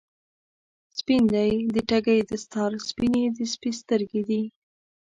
[0.97, 4.43] سپین دی د ټګۍ دستار، سپینې د سپي سترګی دي